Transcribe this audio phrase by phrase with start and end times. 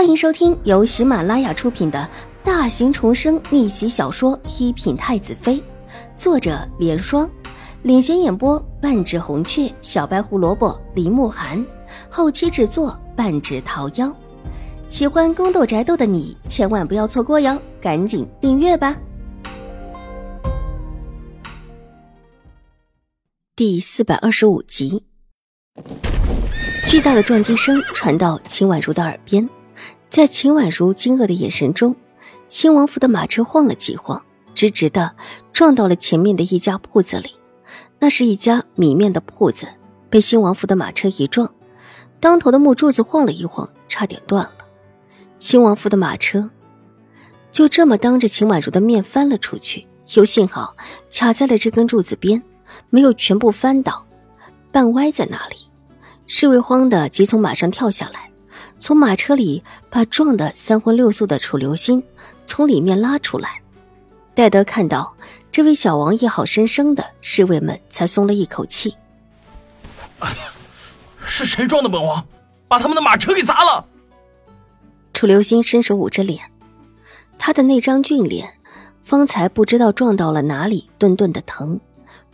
[0.00, 2.08] 欢迎收听由喜马拉雅出品的
[2.42, 5.56] 大型重生逆袭小说《一品太子妃》，
[6.16, 7.30] 作者：莲霜，
[7.82, 11.62] 领衔演播：半指红雀、小白胡萝卜、林慕寒，
[12.08, 14.10] 后期制作：半指桃夭。
[14.88, 18.96] 喜欢宫斗宅斗的你千万不要错过哟，赶紧订阅吧！
[23.54, 25.04] 第四百二十五集，
[26.86, 29.46] 巨大的撞击声传到秦婉如的耳边。
[30.10, 31.94] 在秦婉如惊愕的眼神中，
[32.48, 34.20] 新王府的马车晃了几晃，
[34.52, 35.14] 直直的
[35.52, 37.30] 撞到了前面的一家铺子里。
[38.00, 39.68] 那是一家米面的铺子，
[40.10, 41.54] 被新王府的马车一撞，
[42.18, 44.56] 当头的木柱子晃了一晃，差点断了。
[45.38, 46.50] 新王府的马车
[47.52, 49.86] 就这么当着秦婉如的面翻了出去，
[50.16, 50.74] 又幸好
[51.08, 52.42] 卡在了这根柱子边，
[52.88, 54.04] 没有全部翻倒，
[54.72, 55.56] 半歪在那里。
[56.26, 58.29] 侍卫慌得急从马上跳下来。
[58.80, 62.02] 从马车里把撞得三魂六素的楚留心
[62.46, 63.60] 从里面拉出来，
[64.34, 65.14] 戴德看到
[65.52, 68.96] 这位小王爷好生生的，侍卫们才松了一口气。
[70.20, 70.36] 哎呀，
[71.24, 72.24] 是谁撞的本王，
[72.66, 73.84] 把他们的马车给砸了？
[75.12, 76.40] 楚留心伸手捂着脸，
[77.38, 78.58] 他的那张俊脸，
[79.02, 81.78] 方才不知道撞到了哪里，顿顿的疼。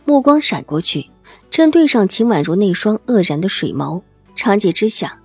[0.05, 1.09] 目光闪过去，
[1.51, 4.01] 正对上秦婉如那双愕然的水眸，
[4.35, 5.19] 长睫之下。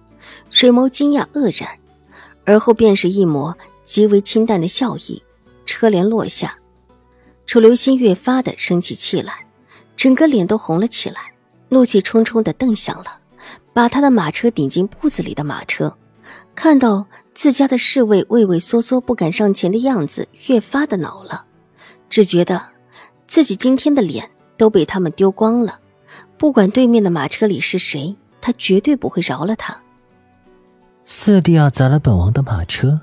[0.50, 1.70] 水眸惊讶愕然，
[2.44, 5.22] 而后便是一抹极为清淡的笑意。
[5.64, 6.58] 车帘落下，
[7.46, 9.46] 楚留心越发的生起气来，
[9.96, 11.32] 整个脸都红了起来，
[11.68, 13.18] 怒气冲冲的瞪向了
[13.72, 15.96] 把他的马车顶进铺子里的马车。
[16.54, 21.46] 看到自家的侍卫畏畏缩缩不敢上前的样子，越发的恼了，
[22.10, 22.62] 只觉得
[23.26, 25.78] 自己今天的脸都被他们丢光了。
[26.36, 29.80] 不管对面的马车里是谁，他绝对不会饶了他。
[31.04, 33.00] 四弟要砸了本王的马车，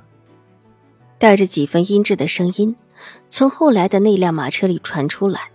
[1.18, 2.76] 带着几分阴质的声音，
[3.30, 5.52] 从后来的那辆马车里传出来。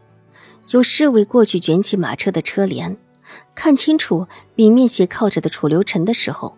[0.70, 2.96] 有侍卫过去卷起马车的车帘，
[3.54, 6.56] 看清楚里面斜靠着的楚留臣的时候，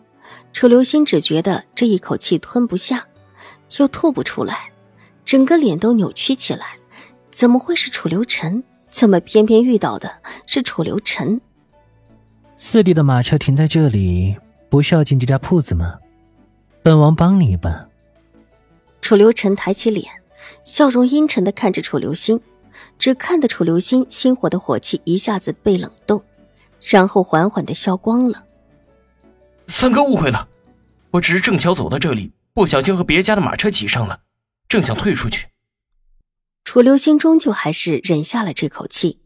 [0.52, 3.06] 楚留心只觉得这一口气吞不下，
[3.78, 4.70] 又吐不出来，
[5.24, 6.76] 整个脸都扭曲起来。
[7.30, 8.62] 怎么会是楚留臣？
[8.90, 10.10] 怎么偏偏遇到的
[10.46, 11.40] 是楚留臣？
[12.56, 14.36] 四弟的马车停在这里。
[14.76, 16.00] 不是要进这家铺子吗？
[16.82, 17.88] 本王帮你一把。
[19.00, 20.06] 楚留臣抬起脸，
[20.64, 22.38] 笑容阴沉的看着楚留心，
[22.98, 26.22] 只看得楚留心心火的火气一下子被冷冻，
[26.78, 28.44] 然后缓缓的消光了。
[29.68, 30.46] 三哥误会了，
[31.10, 34.20] 我只是正巧走到这里，不小心和别家的马车挤上了，
[34.68, 35.46] 正想退出去。
[36.64, 39.20] 楚留心终究还是忍下了这口气。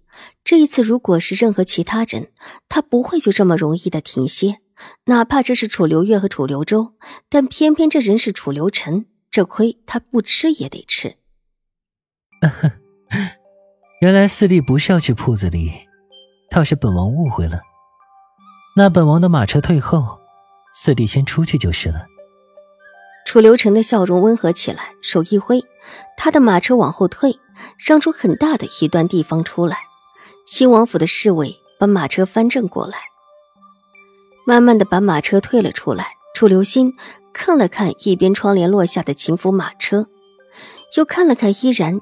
[0.45, 2.31] 这一次，如果是任何其他人，
[2.69, 4.61] 他不会就这么容易的停歇。
[5.07, 6.95] 哪怕这是楚留月和楚留周，
[7.29, 11.17] 但偏偏这人是楚留臣，这亏他不吃也得吃。
[14.01, 15.73] 原来四弟不是要去铺子里，
[16.51, 17.61] 倒是本王误会了。
[18.77, 20.19] 那本王的马车退后，
[20.75, 22.07] 四弟先出去就是了。
[23.27, 25.63] 楚留臣的笑容温和起来，手一挥，
[26.17, 27.39] 他的马车往后退，
[27.79, 29.77] 让出很大的一段地方出来。
[30.47, 33.10] 新王府的侍卫把马车翻正过来。
[34.51, 36.97] 慢慢的把马车退了出来，楚留心
[37.33, 40.09] 看了看一边窗帘落下的秦府马车，
[40.97, 42.01] 又看了看依然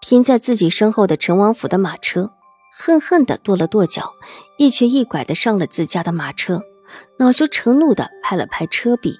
[0.00, 2.30] 停在自己身后的陈王府的马车，
[2.72, 4.12] 恨恨的跺了跺脚，
[4.58, 6.62] 一瘸一拐的上了自家的马车，
[7.18, 9.18] 恼羞成怒的拍了拍车壁。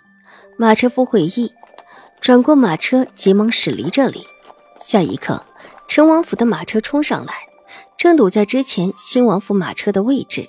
[0.57, 1.51] 马车夫会意，
[2.21, 4.25] 转过马车，急忙驶离这里。
[4.79, 5.45] 下一刻，
[5.89, 7.35] 陈王府的马车冲上来，
[7.97, 10.49] 正堵在之前新王府马车的位置。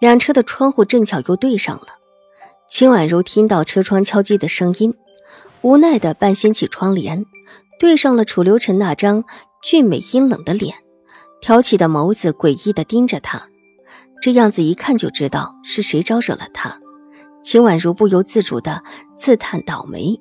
[0.00, 1.86] 两车的窗户正巧又对上了，
[2.68, 4.94] 秦婉如听到车窗敲击的声音，
[5.62, 7.26] 无奈的半掀起窗帘，
[7.80, 9.24] 对上了楚留臣那张
[9.60, 10.76] 俊美阴冷的脸，
[11.40, 13.48] 挑起的眸子诡异的盯着他，
[14.22, 16.80] 这样子一看就知道是谁招惹了他。
[17.42, 18.84] 秦婉如不由自主的
[19.16, 20.20] 自叹倒霉，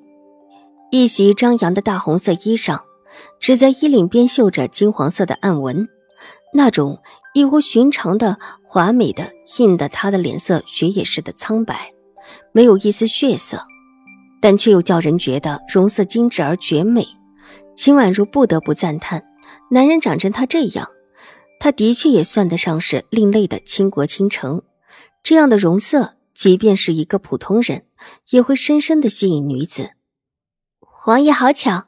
[0.90, 2.82] 一袭张扬的大红色衣裳，
[3.40, 5.88] 只在衣领边绣着金黄色的暗纹，
[6.56, 7.00] 那种。
[7.38, 11.94] 异乎寻常的华美的，映得她的脸色雪野似的苍白，
[12.52, 13.62] 没有一丝血色，
[14.42, 17.08] 但却又叫人觉得容色精致而绝美。
[17.76, 19.24] 秦婉如不得不赞叹，
[19.70, 20.90] 男人长成他这样，
[21.60, 24.64] 他的确也算得上是另类的倾国倾城。
[25.22, 27.84] 这样的容色，即便是一个普通人，
[28.32, 29.92] 也会深深的吸引女子。
[31.06, 31.84] 王爷好巧，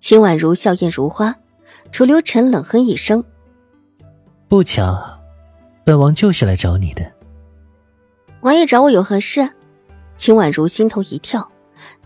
[0.00, 1.36] 秦婉如笑靥如花。
[1.92, 3.22] 楚留臣冷哼一声。
[4.48, 4.96] 不巧，
[5.84, 7.04] 本王就是来找你的。
[8.42, 9.50] 王爷找我有何事？
[10.16, 11.50] 秦婉如心头一跳，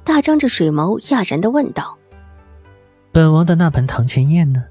[0.04, 1.98] 大张着水眸，讶然的问道
[3.12, 4.64] ：“本王的那盆堂前燕呢？”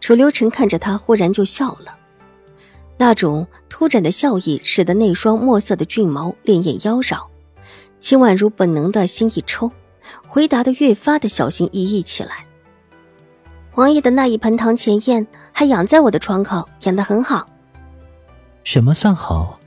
[0.00, 1.96] 楚留臣看着他，忽然就笑了，
[2.98, 7.22] 那种突然的笑意使得那双墨色的俊眸潋滟妖娆。
[8.00, 9.72] 秦婉如本能的心一抽，
[10.28, 12.44] 回答的越发的小心翼翼起来。
[13.76, 17.48] 王爷的那一盆堂前燕还养在我的窗口，养得很好。
[18.64, 19.58] 什么算好？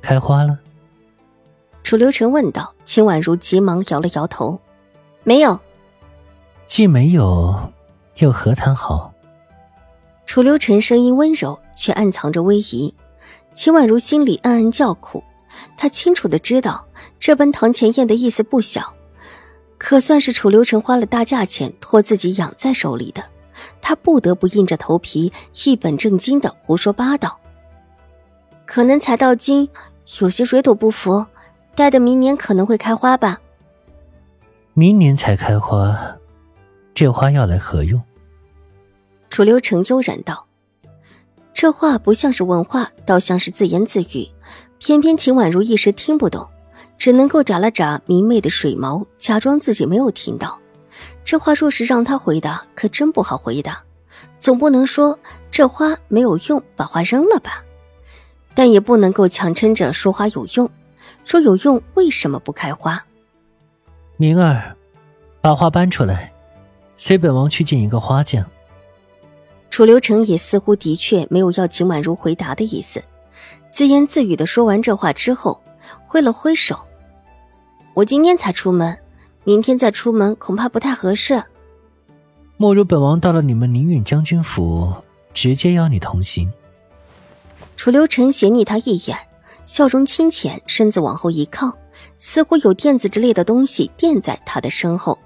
[0.00, 0.58] 开花了？
[1.82, 2.72] 楚留臣问道。
[2.84, 4.58] 秦婉如急忙摇了摇头，
[5.22, 5.60] 没有。
[6.66, 7.72] 既没有，
[8.16, 9.12] 又何谈好？
[10.26, 12.92] 楚留臣声音温柔，却暗藏着威仪。
[13.54, 15.22] 秦婉如心里暗暗叫苦，
[15.76, 16.84] 她清楚的知道
[17.20, 18.94] 这奔堂前燕的意思不小，
[19.78, 23.22] 可算是楚留臣花了大价钱托自己养在手里的，
[23.80, 25.32] 她不得不硬着头皮
[25.64, 27.38] 一本正经的胡说八道。
[28.66, 29.68] 可能才到今
[30.20, 31.26] 有些水土不服，
[31.74, 33.40] 待的明年可能会开花吧。
[34.74, 36.16] 明年才开花，
[36.94, 38.00] 这花要来何用？
[39.28, 40.46] 楚留成悠然道
[41.52, 44.28] ：“这话不像是问话，倒像是自言自语。
[44.78, 46.48] 偏偏秦婉如一时听不懂，
[46.96, 50.59] 只能够眨了眨明媚的水眸，假装自己没有听到。
[51.24, 53.82] 这话若是让他回答，可真不好回答。
[54.38, 55.18] 总不能说
[55.50, 57.62] 这花没有用，把花扔了吧？
[58.54, 60.70] 但也不能够强撑着说花有用。
[61.24, 63.04] 说有用，为什么不开花？
[64.16, 64.74] 明儿，
[65.40, 66.32] 把花搬出来，
[66.96, 68.44] 随本王去见一个花匠。”
[69.70, 73.02] 楚留臣也似乎的确没有要秦婉如回答的意思，
[73.70, 75.62] 自言自语的说完这话之后，
[76.06, 76.76] 挥了挥手
[77.94, 78.98] ：“我今天才出门，
[79.44, 81.42] 明天再出门恐怕不太合适。
[82.56, 84.94] 莫如本王到了你们宁远将军府，
[85.32, 86.50] 直接邀你同行。”
[87.76, 89.18] 楚留臣斜睨他一眼，
[89.64, 91.72] 笑容清浅，身子往后一靠，
[92.18, 95.18] 似乎有垫子之类的东西垫在他的身后，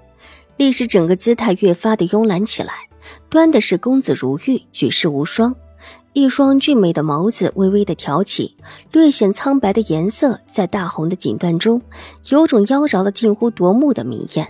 [0.55, 2.73] 立时整个姿态越发的慵懒起来。
[3.29, 5.53] 端的是公子如玉，举世无双，
[6.15, 8.55] 一双俊美的眸子微微的挑起，
[8.93, 11.81] 略显苍白的颜色在大红的锦缎中，
[12.29, 14.49] 有种妖娆的近乎夺目的明艳。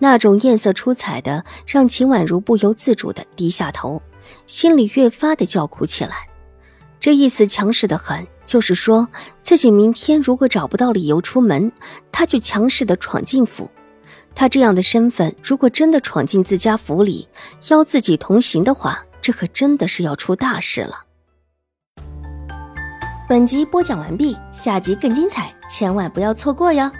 [0.00, 4.02] 那种艳色出彩的，让秦婉如不由自主的低下头，
[4.48, 6.26] 心里越发的叫苦起来。
[6.98, 9.06] 这意思强势的很，就是说
[9.40, 11.70] 自己明天如果找不到理由出门，
[12.10, 13.70] 他就强势的闯进府。
[14.34, 17.28] 他这样的身份，如果真的闯进自家府里，
[17.68, 21.04] 邀自己同行的话，这可真的是要出大事了。
[23.28, 26.90] 本集播讲完毕，下集更精彩，千万不要错过哟。